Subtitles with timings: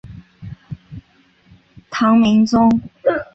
[1.91, 2.67] 唐明宗